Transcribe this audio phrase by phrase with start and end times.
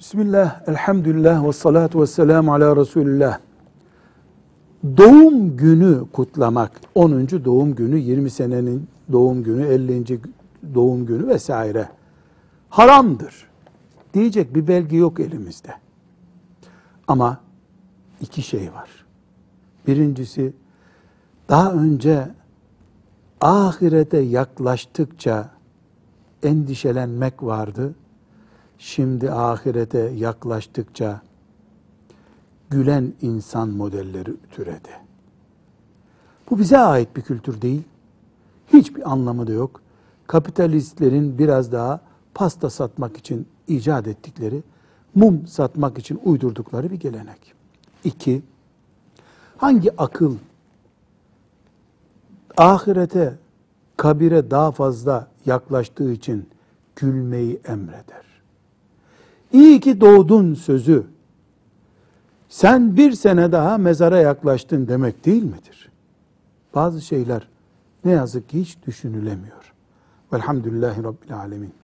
[0.00, 3.38] Bismillah, elhamdülillah ve salatu ve selamu ala Resulillah.
[4.96, 7.28] Doğum günü kutlamak, 10.
[7.28, 10.20] doğum günü, 20 senenin doğum günü, 50.
[10.74, 11.88] doğum günü vesaire
[12.70, 13.48] haramdır.
[14.14, 15.74] Diyecek bir belge yok elimizde.
[17.08, 17.40] Ama
[18.20, 19.06] iki şey var.
[19.86, 20.52] Birincisi,
[21.48, 22.28] daha önce
[23.40, 25.50] ahirete yaklaştıkça
[26.42, 27.94] endişelenmek vardı.
[28.78, 31.20] Şimdi ahirete yaklaştıkça
[32.70, 34.88] gülen insan modelleri türedi.
[36.50, 37.82] Bu bize ait bir kültür değil.
[38.72, 39.80] Hiçbir anlamı da yok.
[40.26, 42.00] Kapitalistlerin biraz daha
[42.34, 44.62] pasta satmak için icat ettikleri,
[45.14, 47.54] mum satmak için uydurdukları bir gelenek.
[48.04, 48.42] İki,
[49.56, 50.36] hangi akıl
[52.56, 53.34] ahirete,
[53.96, 56.48] kabire daha fazla yaklaştığı için
[56.96, 58.35] gülmeyi emreder?
[59.56, 61.04] İyi ki doğdun sözü
[62.48, 65.88] sen bir sene daha mezara yaklaştın demek değil midir?
[66.74, 67.48] Bazı şeyler
[68.04, 69.74] ne yazık ki hiç düşünülemiyor.
[70.32, 71.85] Velhamdülillahi Rabbil Alemin.